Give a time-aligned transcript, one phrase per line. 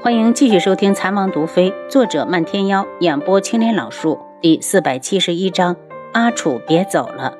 [0.00, 5.74] 欢迎继续收听《残王毒妃》，作者漫天妖，演播青莲老树，第四百七十一章：
[6.12, 7.36] 阿楚别走了。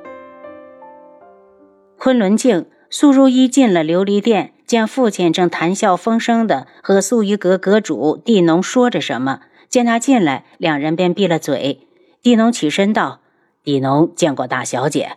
[1.96, 9.43] 昆仑镜，苏如意进了琉璃殿，见父亲正谈笑风生的和素衣阁阁主地农说着什么。
[9.69, 11.87] 见他进来，两人便闭了嘴。
[12.22, 13.21] 地农起身道
[13.63, 15.13] ：“地农见过大小姐。”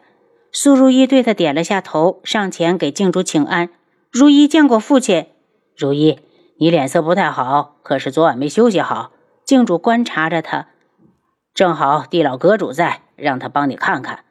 [0.53, 3.69] 苏如意对他点了下头，上前给静主请安。
[4.11, 5.25] 如意见过父亲。
[5.75, 6.19] 如意，
[6.61, 9.13] 你脸色不太好，可是昨晚没休息好。
[9.43, 10.67] 静主观察着他，
[11.55, 14.23] 正好地老阁主在，让他帮你看看。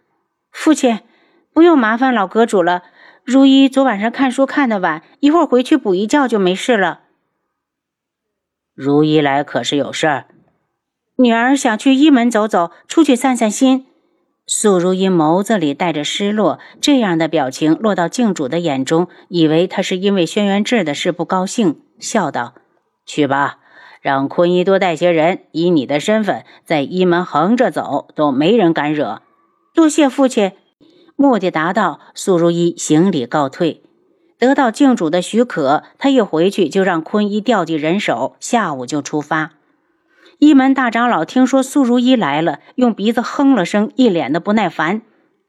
[0.53, 1.01] 父亲，
[1.53, 2.85] 不用麻烦老阁主了。
[3.25, 7.01] 如意昨晚上看书看得晚，一会儿回去补一觉就没事了。
[8.75, 10.27] 如意来可是有事儿？
[11.17, 13.89] 女儿想去一门走走，出去散散心。
[14.53, 22.55] 素如意眸子里带着失落，这样的表情落到静主的眼中，以为他是因为轩辕志的事不高兴，笑道
[23.07, 23.59] ：“去吧，
[24.03, 29.23] 让坤一多带些人，以你的身份在一门横着走，都没人敢惹。”
[29.73, 30.51] 多谢父亲。
[31.15, 33.85] 目的达到，素如一行礼告退。
[34.37, 39.53] 得到静主的许可，他一回去就让坤一调集人手，下午就出发。
[40.41, 45.03] 一门大长老听说苏如意来了，用鼻子哼了声，一脸的不耐烦。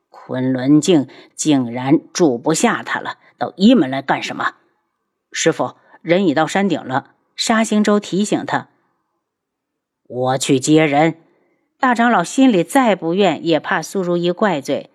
[0.09, 4.55] 昆仑镜竟然住不下他了，到一门来干什么？
[5.31, 7.11] 师傅，人已到山顶了。
[7.37, 8.67] 沙星洲提醒他
[10.07, 11.15] ：“我去接人。”
[11.79, 14.89] 大长老心里再不愿，也怕苏如意怪罪。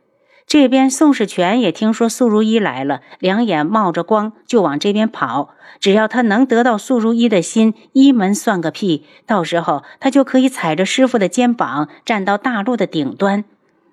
[0.46, 5.50] 这边宋世全也听说素如意来了，两眼冒着光就往这边跑。
[5.80, 9.04] 只要他能得到素如意的心，一门算个屁！
[9.26, 13.44] 到时候他就可以踩着师傅的肩膀站到大陆的顶端。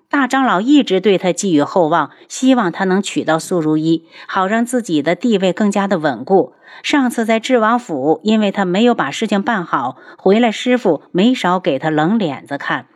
[0.08, 6.52] 大长老一直对他寄予厚望，希望他能娶到素如意，好让自己的地位更加的稳固。
[6.84, 12.86] 上次在智王府，因为他没有把事情办好，回来师傅没少给他冷脸子看。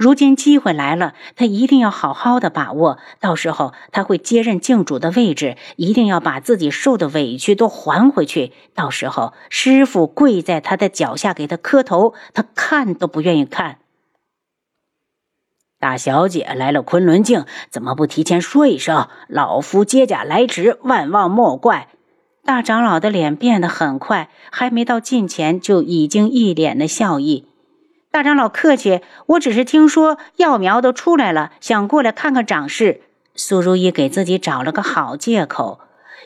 [0.00, 2.96] 如今机会来了，他一定要好好的把握。
[3.20, 8.54] 到时候他会接任镜主的位置，一定要把自己受的委屈都还回去。
[8.74, 13.80] 到时候师傅跪在他的脚下给他磕头，他看都不愿意看。
[15.78, 19.06] 大小姐来了昆仑镜，怎么不提前说一声？
[19.28, 21.88] 老夫接驾来迟，万望莫怪。
[22.42, 27.49] 大长老的脸变得很快，还没到近前就已经一脸的笑意。
[28.12, 33.02] 大长老客气，我只是听说药苗都出来了，想过来看看长势。
[33.36, 35.80] 苏如意给自己找了个好借口。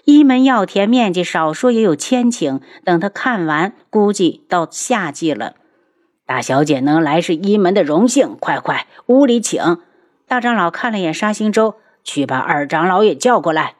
[0.04, 5.56] 一门药田面积少说也有千顷，等他看完，估计到夏季了。
[6.26, 9.78] 大小姐能来是一门的荣幸，快快屋里请。
[10.26, 13.74] 大长老看了眼沙星洲，去把二长老也叫过来。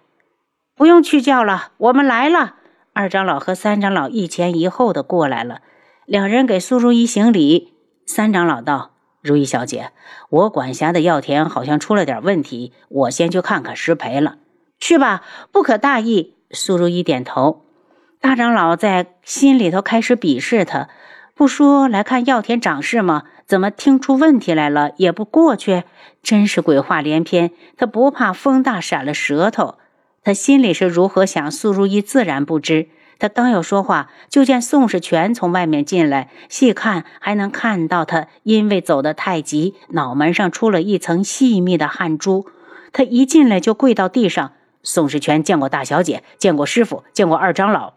[0.76, 2.56] 不用去叫了，我们来了。
[2.92, 5.60] 二长老和三长老一前一后的过来了，
[6.04, 7.73] 两人给苏如意行礼。
[8.06, 8.92] 三长老道
[9.22, 9.90] ：“如意小姐，
[10.28, 14.36] 我管辖的药田好像出了点问题，我先去看看失陪了。
[14.78, 17.64] 去吧，不可大意。”苏如意点头。
[18.20, 20.88] 大长老在心里头开始鄙视他，
[21.34, 23.24] 不说来看药田长势吗？
[23.46, 25.84] 怎么听出问题来了也不过去？
[26.22, 27.50] 真是鬼话连篇。
[27.76, 29.76] 他不怕风大闪了舌头，
[30.22, 32.88] 他心里是如何想，苏如意自然不知。
[33.18, 36.30] 他刚要说话，就见宋世全从外面进来。
[36.48, 42.46] 细看还能看到他，因为走得太急，脑门上出了一层细密的汗珠。
[42.92, 44.52] 他一进来就跪到地上。
[44.82, 47.94] 宋世权见过大小姐，见过师傅，见过二长老。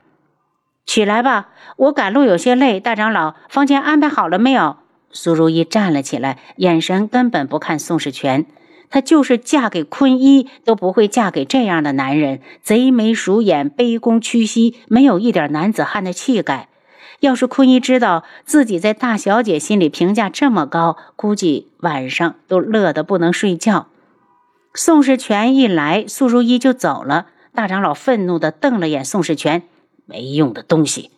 [0.86, 2.80] 起来吧，我赶路有些累。
[2.80, 4.78] 大长老，房间安排好了没有？
[5.12, 8.46] 苏如意站了起来，眼神根本不看宋世权。
[8.90, 16.70] 她就是嫁给坤一，都不会嫁给这样的男人，贼眉鼠眼、卑躬屈膝，没有一点男子汉的气概。
[17.20, 23.88] 要是坤一知道自己在大小姐心里评价这么高，估计晚上都乐得不能睡觉。
[24.74, 27.28] 宋世权一来，苏如意就走了。
[27.56, 29.64] 大长老愤怒地瞪了眼宋世权
[30.06, 31.10] ：“没用的东西！”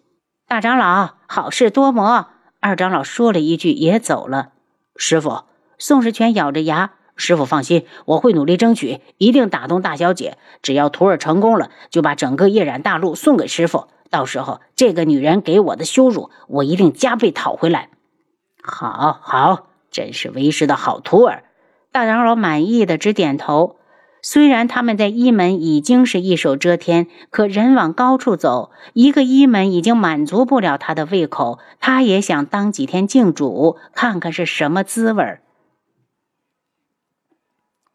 [0.47, 2.27] 大长老好事多磨。
[2.61, 4.53] 二长老说了一句，也走了。
[4.95, 5.43] 师傅，
[5.77, 6.91] 宋世权咬着牙。
[7.19, 10.37] 师傅放心，我会努力争取，一定打动大小姐。
[10.63, 13.89] 只要徒儿成功了，就把整个夜染大陆送给师傅。
[14.09, 17.89] 到时候，这个女人给我的羞辱，我一定加倍讨回来。
[18.63, 21.43] 好好，真是为师的好徒儿。
[21.91, 23.75] 大长老满意的直点头。
[24.21, 31.59] 虽然他们在一门已经是一手遮天，可人往高处走，一个一门已经满足不了他的胃口。
[31.79, 35.41] 他也想当几天静主，看看是什么滋味儿。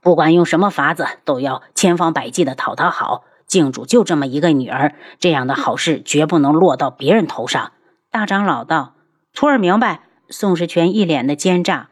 [0.04, 3.24] 不管用什么法子，都要千方百计的讨她好。
[3.46, 7.72] 静主就这么一个女儿，这样的好事绝不能落到别人头上。
[8.10, 8.94] 大长老道
[9.32, 11.88] ：“徒儿明白。”宋世权一脸的奸诈。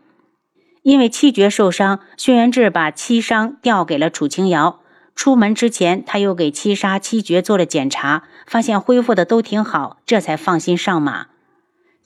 [0.82, 4.80] 因为七绝受伤，轩辕志把七伤调给了楚清瑶。
[5.14, 11.28] 出门之前，他又给七杀、七绝做了检查，发现恢复的都挺好，这才放心上马。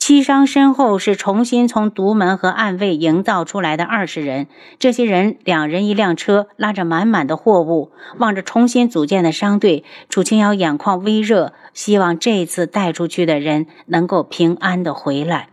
[0.06, 4.46] 七伤身后是重新从独门和暗卫营造出来的二十人，
[4.78, 15.48] 这些人两人一辆车，拉着满满的货物，望着重新组建的商队，楚清瑶眼眶微热，希望这次带出去的人能够平安的回来。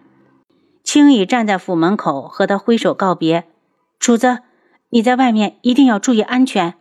[0.83, 3.45] 青羽站在府门口，和他挥手告别。
[3.97, 4.41] 主子，
[4.91, 6.75] 你在外面一定要注意安全。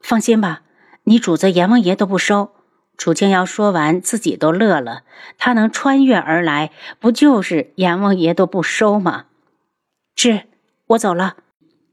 [0.00, 0.62] 放心吧，
[1.04, 2.50] 你主子阎王爷都不收。
[3.00, 5.04] 楚清瑶说完，自己都乐了。
[5.38, 9.24] 他能穿越而来，不就是阎王爷都不收吗？
[10.14, 10.42] 志，
[10.88, 11.36] 我走了。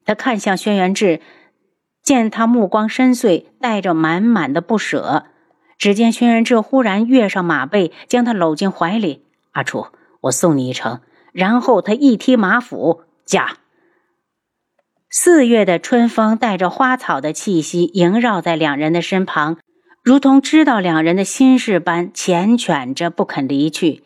[0.06, 1.21] 他看向轩辕志，
[2.04, 5.27] 见他目光深邃，带着满满的不舍。
[5.77, 9.24] 只见轩辕志忽然跃上马背，将他搂进怀里。
[9.54, 9.88] 阿楚，
[10.19, 11.00] 我送你一程。
[11.31, 13.59] 然后他一踢马腹，驾。
[15.09, 19.57] 四月的春风带着花草的气息萦绕在两人的身旁，
[20.07, 24.04] 如同知道两人的心事般缱绻着不肯离去。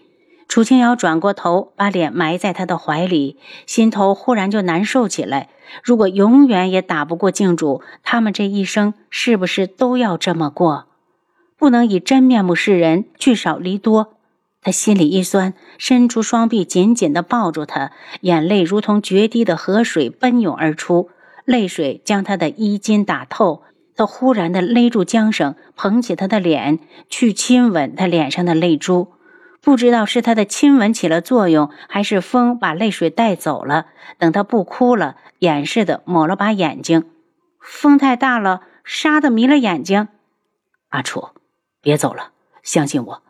[0.48, 3.38] 楚清瑶转过头，把脸埋在他的怀里，
[3.68, 5.50] 心头忽然就难受起来。
[5.84, 10.88] 如果永远也打不过靖主，他们这一生是不是都要这么过？
[11.56, 14.16] 不能以真面目示人，聚少离多。
[14.64, 21.12] 他心里一酸，伸出双臂紧紧地抱住他，眼泪如同决堤的河水奔涌而出，
[21.46, 23.62] 泪水将他的衣襟打透。
[24.02, 29.14] 他忽然地勒住缰绳，捧起他的脸去亲吻他脸上的泪珠。
[29.62, 33.86] 不知道是他的亲吻起了作用，还是风把泪水带走了。
[34.18, 37.12] 等他不哭了，掩饰的抹了把眼睛。
[37.60, 40.08] 风太大了，沙的迷了眼睛。
[40.90, 41.28] 阿楚，
[41.80, 42.32] 别走了，
[42.64, 43.22] 相信我。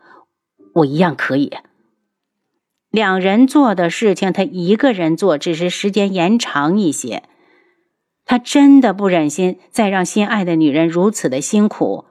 [0.76, 1.52] 我一样可以。
[2.90, 7.24] 两人做的事情，他一个人做，只是时间延长一些。
[8.24, 12.06] 他真的不忍心再让心爱的女人如此的辛苦。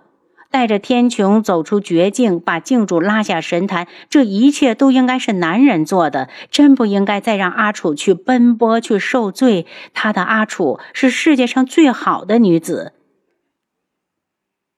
[0.50, 9.66] 带着天穹走出绝境，把镜主拉下神坛，这一切都应该是男人做的，真不应该再让阿楚去奔波去受罪。
[9.94, 12.92] 他的阿楚是世界上最好的女子。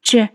[0.03, 0.29] 是，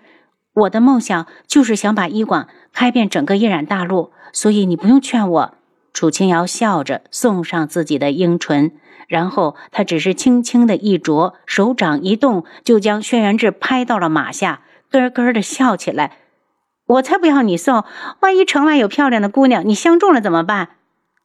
[0.55, 2.49] 我的梦想就是想把医馆。
[2.73, 5.57] 开遍整个夜染大陆，所以你不用劝我。
[5.99, 8.71] 楚清瑶笑着送上自己的樱唇，
[9.09, 14.61] 然后他只是轻轻的一啄，手掌一动，就将轩辕志拍到了马下，
[14.93, 16.19] 咯咯的笑起来。
[16.87, 17.83] 我才不要你送，
[18.21, 20.69] 万一城外有漂亮的姑娘，你相中了怎么办？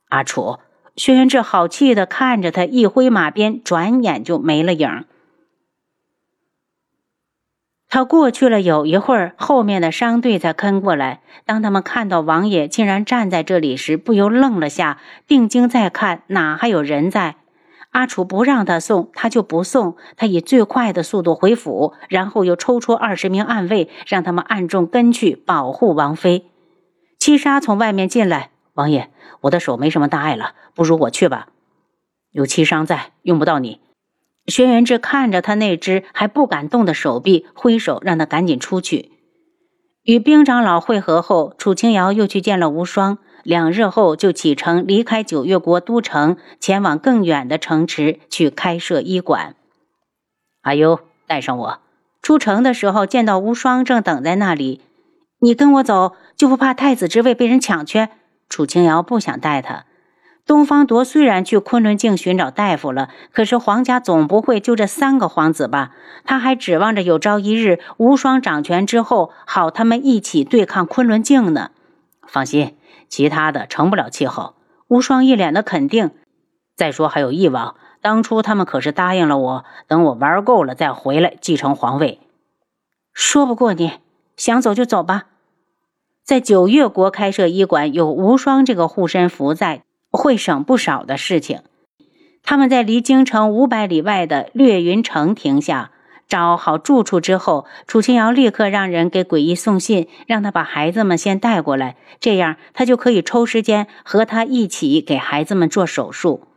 [0.09, 0.57] 阿楚，
[0.95, 5.05] 轩辕志好气的看着他，一挥马鞭，转眼就没了影。
[7.93, 11.21] 他过去了有一会儿，后面的商队才跟过来。
[11.45, 14.97] 当他们看到王爷竟然站在这里时，不由愣了下，
[15.27, 17.35] 定睛再看，哪还有人在？
[17.91, 19.95] 阿楚不让他送，他就不送。
[20.17, 26.49] 他以最快的速度回府，然后又抽出二十名暗卫，让他们暗中跟去保护王妃。
[27.19, 29.11] 七杀从外面进来，王爷，
[29.41, 31.49] 我的手没什么大碍了，不如我去吧。
[32.31, 33.81] 有七伤在，用不到你。
[34.47, 39.11] 轩辕志看着他那只还不敢动的手臂，挥手让他赶紧出去。
[40.03, 43.19] 与兵长老会合后，楚清瑶又去见了无双。
[43.43, 49.55] 两日后就启程离开九月国都城，前往更远的城池去开设医馆。
[50.61, 51.79] 阿优，带上我。
[52.21, 54.79] 出城的时候见到无双正等在那里，
[55.39, 58.07] 你跟我走就不怕太子之位被人抢去？
[58.47, 59.85] 楚清瑶不想带他。
[60.45, 65.91] 东方铎虽然去昆仑镜寻找大夫了，可是皇家总不会就这三个皇子吧？
[66.25, 71.71] 他还指望着有朝一日无双掌权之后，好他们一起对抗昆仑镜呢。
[72.27, 72.75] 放心，
[73.07, 74.55] 其他的成不了气候。
[74.89, 76.11] 无双一脸的肯定。
[76.75, 82.19] 再说还有翼王，当初他们可是答应了我，等我玩够了再回来继承皇位。
[83.13, 83.93] 说不过你，
[84.35, 85.23] 想走就走吧。
[86.25, 89.83] 在九月国开设医馆，有无双这个护身符在。
[90.13, 91.61] 会省不少的事情。
[92.43, 95.91] 他们在离京城五百里外的掠云城停下，
[96.27, 106.47] 找好住处之后，楚清瑶立刻让人给诡异送信，让他把孩子们先带过来，这样他就可以抽时间和他一起给孩子们做手术。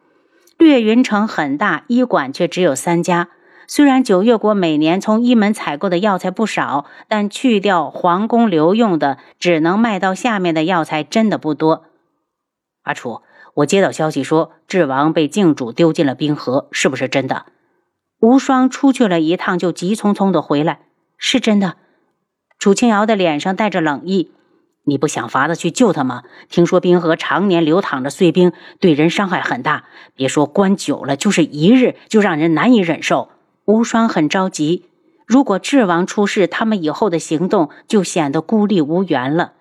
[0.59, 3.29] 掠云城很大，医馆却只有三家。
[3.69, 11.85] 虽然九月国每年从医门采购的药材不少，但去掉皇宫留用的，只能卖到下面的药材真的不多。
[12.83, 13.23] 阿楚。
[13.57, 17.47] 我接到消息说，智王被靖主丢进了冰河，是不是真的？
[18.21, 20.81] 无双出去了一趟，就急匆匆的回来，
[21.17, 21.77] 是真的。
[22.59, 24.31] 楚清瑶的脸上带着冷意。
[24.85, 26.23] 你不想法子去救他吗？
[26.51, 29.85] 听说冰河常年流淌着碎冰，对人伤害很大。
[30.15, 33.31] 别说关久了，就是一日就让人难以忍受。
[33.65, 34.85] 无双很着急，
[35.27, 39.55] 如果智王出事，他们以后的行动就显得孤立无援了。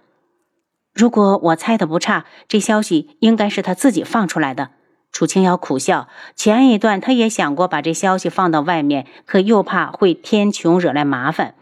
[0.96, 4.70] 如果我猜的不差，这消息应该是他自己放出来的。
[5.12, 11.56] 楚清瑶苦笑，前一段他也想过把这消息放到外面，可又怕会天穹惹来麻烦。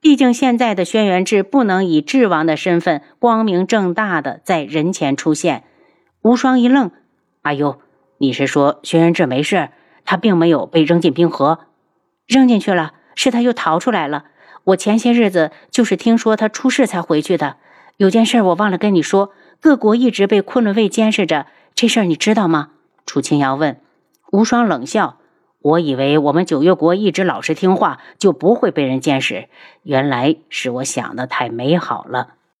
[0.00, 5.64] 毕竟现在的轩辕志不能以智王的身份光明正大的在人前出现。
[6.22, 6.92] 无双一愣
[7.42, 7.80] ：“阿优，
[8.18, 9.70] 你是说轩辕志没事？
[10.04, 11.58] 他并没有被扔进冰河？
[12.28, 14.26] 扔进去了，是他又逃出来了。
[14.62, 17.56] 我前些日子就是听说他出事才回去的。
[17.98, 22.70] 有件事我忘了跟你说，各国一直被昆仑卫监视着，这事儿你知道吗？”
[23.04, 23.80] 楚清瑶问。
[24.30, 25.18] 无双冷笑。
[25.60, 29.48] 我以为我们九月国一直老实听话，就不会被人监视。
[29.82, 32.34] 原来是我想的太美好了。